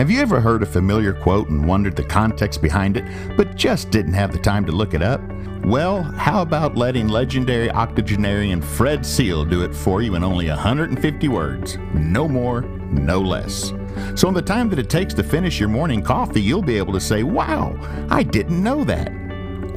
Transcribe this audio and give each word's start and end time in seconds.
Have 0.00 0.10
you 0.10 0.22
ever 0.22 0.40
heard 0.40 0.62
a 0.62 0.66
familiar 0.66 1.12
quote 1.12 1.50
and 1.50 1.68
wondered 1.68 1.94
the 1.94 2.02
context 2.02 2.62
behind 2.62 2.96
it, 2.96 3.04
but 3.36 3.54
just 3.54 3.90
didn't 3.90 4.14
have 4.14 4.32
the 4.32 4.38
time 4.38 4.64
to 4.64 4.72
look 4.72 4.94
it 4.94 5.02
up? 5.02 5.20
Well, 5.62 6.02
how 6.02 6.40
about 6.40 6.74
letting 6.74 7.08
legendary 7.08 7.70
octogenarian 7.70 8.62
Fred 8.62 9.04
Seale 9.04 9.44
do 9.44 9.62
it 9.62 9.74
for 9.74 10.00
you 10.00 10.14
in 10.14 10.24
only 10.24 10.48
150 10.48 11.28
words? 11.28 11.76
No 11.92 12.26
more, 12.26 12.62
no 12.62 13.20
less. 13.20 13.74
So, 14.14 14.26
in 14.26 14.32
the 14.32 14.40
time 14.40 14.70
that 14.70 14.78
it 14.78 14.88
takes 14.88 15.12
to 15.12 15.22
finish 15.22 15.60
your 15.60 15.68
morning 15.68 16.00
coffee, 16.02 16.40
you'll 16.40 16.62
be 16.62 16.78
able 16.78 16.94
to 16.94 17.00
say, 17.00 17.22
Wow, 17.22 17.76
I 18.08 18.22
didn't 18.22 18.62
know 18.62 18.84
that. 18.84 19.12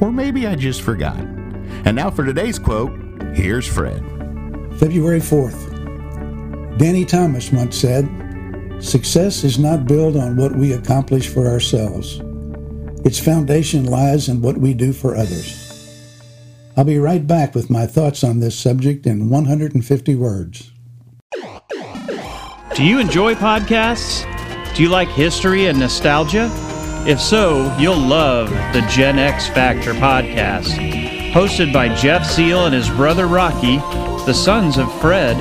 Or 0.00 0.10
maybe 0.10 0.46
I 0.46 0.54
just 0.54 0.80
forgot. 0.80 1.20
And 1.84 1.94
now 1.94 2.10
for 2.10 2.24
today's 2.24 2.58
quote 2.58 2.98
here's 3.34 3.66
Fred. 3.66 3.98
February 4.78 5.20
4th. 5.20 6.78
Danny 6.78 7.04
Thomas 7.04 7.52
once 7.52 7.76
said, 7.76 8.08
Success 8.84 9.44
is 9.44 9.58
not 9.58 9.86
built 9.86 10.14
on 10.14 10.36
what 10.36 10.54
we 10.54 10.74
accomplish 10.74 11.28
for 11.28 11.46
ourselves. 11.46 12.20
Its 13.06 13.18
foundation 13.18 13.86
lies 13.86 14.28
in 14.28 14.42
what 14.42 14.58
we 14.58 14.74
do 14.74 14.92
for 14.92 15.16
others. 15.16 16.12
I'll 16.76 16.84
be 16.84 16.98
right 16.98 17.26
back 17.26 17.54
with 17.54 17.70
my 17.70 17.86
thoughts 17.86 18.22
on 18.22 18.40
this 18.40 18.58
subject 18.58 19.06
in 19.06 19.30
150 19.30 20.14
words. 20.16 20.70
Do 22.74 22.84
you 22.84 22.98
enjoy 22.98 23.34
podcasts? 23.34 24.22
Do 24.76 24.82
you 24.82 24.90
like 24.90 25.08
history 25.08 25.66
and 25.68 25.80
nostalgia? 25.80 26.50
If 27.06 27.22
so, 27.22 27.74
you'll 27.78 27.96
love 27.96 28.50
the 28.74 28.86
Gen 28.90 29.18
X 29.18 29.48
Factor 29.48 29.94
podcast. 29.94 31.32
Hosted 31.32 31.72
by 31.72 31.94
Jeff 31.94 32.26
Seale 32.26 32.66
and 32.66 32.74
his 32.74 32.90
brother 32.90 33.28
Rocky, 33.28 33.78
the 34.26 34.34
sons 34.34 34.76
of 34.76 34.92
Fred, 35.00 35.38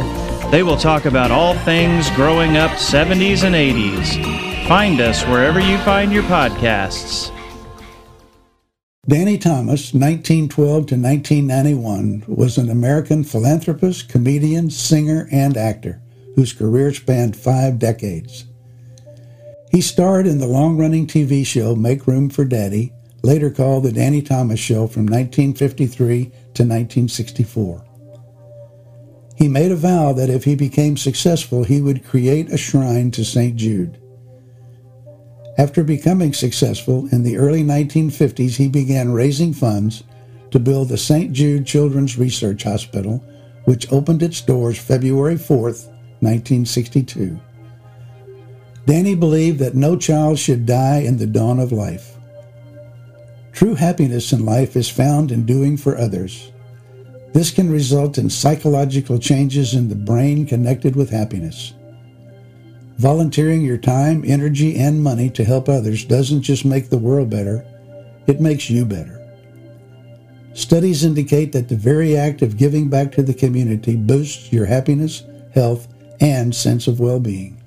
they 0.53 0.61
will 0.61 0.77
talk 0.77 1.05
about 1.05 1.31
all 1.31 1.55
things 1.65 2.11
growing 2.11 2.57
up 2.57 2.69
70s 2.73 3.43
and 3.43 3.55
80s. 3.55 4.67
Find 4.67 5.01
us 5.01 5.23
wherever 5.23 5.59
you 5.59 5.79
find 5.79 6.13
your 6.13 6.21
podcasts. 6.25 7.31
Danny 9.07 9.39
Thomas, 9.39 9.95
1912 9.95 10.67
to 10.85 10.95
1991, 10.95 12.25
was 12.27 12.59
an 12.59 12.69
American 12.69 13.23
philanthropist, 13.23 14.09
comedian, 14.09 14.69
singer, 14.69 15.27
and 15.31 15.57
actor 15.57 15.99
whose 16.35 16.53
career 16.53 16.93
spanned 16.93 17.35
five 17.35 17.79
decades. 17.79 18.45
He 19.71 19.81
starred 19.81 20.27
in 20.27 20.37
the 20.37 20.45
long 20.45 20.77
running 20.77 21.07
TV 21.07 21.43
show 21.43 21.75
Make 21.75 22.05
Room 22.05 22.29
for 22.29 22.45
Daddy, 22.45 22.93
later 23.23 23.49
called 23.49 23.85
The 23.85 23.91
Danny 23.91 24.21
Thomas 24.21 24.59
Show 24.59 24.85
from 24.85 25.07
1953 25.07 26.25
to 26.25 26.29
1964. 26.61 27.85
He 29.35 29.47
made 29.47 29.71
a 29.71 29.75
vow 29.75 30.13
that 30.13 30.29
if 30.29 30.43
he 30.43 30.55
became 30.55 30.95
successful, 30.95 31.63
he 31.63 31.81
would 31.81 32.05
create 32.05 32.51
a 32.51 32.57
shrine 32.57 33.11
to 33.11 33.25
St. 33.25 33.55
Jude. 33.55 33.99
After 35.57 35.83
becoming 35.83 36.33
successful 36.33 37.07
in 37.11 37.23
the 37.23 37.37
early 37.37 37.63
1950s, 37.63 38.55
he 38.55 38.67
began 38.67 39.11
raising 39.11 39.53
funds 39.53 40.03
to 40.51 40.59
build 40.59 40.89
the 40.89 40.97
St. 40.97 41.33
Jude 41.33 41.65
Children's 41.65 42.17
Research 42.17 42.63
Hospital, 42.63 43.23
which 43.65 43.91
opened 43.91 44.23
its 44.23 44.41
doors 44.41 44.77
February 44.77 45.37
4, 45.37 45.61
1962. 45.61 47.39
Danny 48.85 49.15
believed 49.15 49.59
that 49.59 49.75
no 49.75 49.97
child 49.97 50.37
should 50.37 50.65
die 50.65 50.99
in 50.99 51.17
the 51.17 51.27
dawn 51.27 51.59
of 51.59 51.71
life. 51.71 52.17
True 53.51 53.75
happiness 53.75 54.31
in 54.31 54.45
life 54.45 54.75
is 54.75 54.89
found 54.89 55.31
in 55.31 55.45
doing 55.45 55.77
for 55.77 55.97
others. 55.97 56.52
This 57.33 57.49
can 57.49 57.71
result 57.71 58.17
in 58.17 58.29
psychological 58.29 59.17
changes 59.17 59.73
in 59.73 59.89
the 59.89 59.95
brain 59.95 60.45
connected 60.45 60.95
with 60.95 61.09
happiness. 61.09 61.73
Volunteering 62.97 63.61
your 63.61 63.79
time, 63.79 64.23
energy, 64.25 64.77
and 64.77 65.03
money 65.03 65.29
to 65.31 65.43
help 65.43 65.67
others 65.67 66.05
doesn't 66.05 66.43
just 66.43 66.63
make 66.63 66.89
the 66.89 66.97
world 66.97 67.31
better, 67.31 67.65
it 68.27 68.39
makes 68.39 68.69
you 68.69 68.85
better. 68.85 69.19
Studies 70.53 71.03
indicate 71.03 71.51
that 71.53 71.67
the 71.67 71.75
very 71.75 72.15
act 72.15 72.43
of 72.43 72.57
giving 72.57 72.87
back 72.87 73.11
to 73.13 73.23
the 73.23 73.33
community 73.33 73.95
boosts 73.95 74.53
your 74.53 74.67
happiness, 74.67 75.23
health, 75.55 75.87
and 76.21 76.53
sense 76.53 76.87
of 76.87 76.99
well 76.99 77.19
being. 77.19 77.59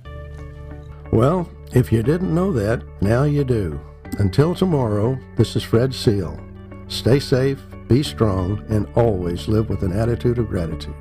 Well, 1.13 1.51
if 1.75 1.91
you 1.91 2.05
didn't 2.05 2.35
know 2.35 2.53
that, 2.53 2.85
now 3.01 3.25
you 3.25 3.43
do. 3.43 3.81
Until 4.19 4.55
tomorrow, 4.55 5.19
this 5.37 5.57
is 5.57 5.65
Fred 5.65 5.93
Seale. 5.93 6.39
Stay 6.87 7.19
safe, 7.19 7.61
be 7.89 8.03
strong, 8.03 8.65
and 8.69 8.87
always 8.95 9.49
live 9.49 9.69
with 9.69 9.83
an 9.83 9.93
attitude 9.93 10.39
of 10.39 10.49
gratitude. 10.49 10.95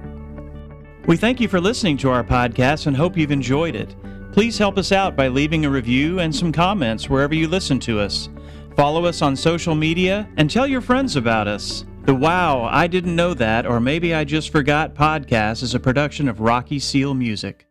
We 1.08 1.18
thank 1.18 1.40
you 1.40 1.48
for 1.48 1.62
listening 1.62 1.98
to 1.98 2.10
our 2.10 2.24
podcast 2.24 2.88
and 2.88 2.98
hope 2.98 3.16
you've 3.16 3.32
enjoyed 3.32 3.76
it. 3.76 3.96
Please 4.32 4.58
help 4.58 4.78
us 4.78 4.92
out 4.92 5.16
by 5.16 5.28
leaving 5.28 5.66
a 5.66 5.70
review 5.70 6.20
and 6.20 6.36
some 6.36 6.52
comments 6.52 7.10
wherever 7.10 7.34
you 7.34 7.48
listen 7.48 7.80
to 7.82 8.00
us. 8.00 8.30
Follow 8.76 9.06
us 9.06 9.22
on 9.22 9.36
social 9.36 9.76
media 9.76 10.28
and 10.38 10.50
tell 10.50 10.68
your 10.68 10.82
friends 10.82 11.16
about 11.16 11.48
us. 11.48 11.86
The 12.06 12.14
Wow, 12.14 12.64
I 12.64 12.88
Didn't 12.88 13.16
Know 13.16 13.34
That, 13.34 13.66
or 13.66 13.80
Maybe 13.80 14.14
I 14.14 14.26
Just 14.26 14.50
Forgot 14.50 14.94
podcast 14.94 15.64
is 15.64 15.74
a 15.74 15.80
production 15.80 16.28
of 16.28 16.40
Rocky 16.40 16.80
Seale 16.80 17.14
Music. 17.14 17.68